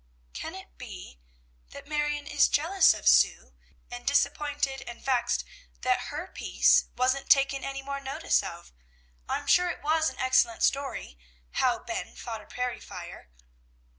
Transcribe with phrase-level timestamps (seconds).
[0.33, 1.19] "Can it be
[1.73, 3.53] that Marion is jealous of Sue,
[3.91, 5.43] and disappointed and vexed
[5.81, 8.73] that her piece wasn't taken any more notice of?
[9.29, 11.19] I'm sure it was an excellent story,
[11.51, 13.29] 'How Ben Fought a Prairie Fire.'"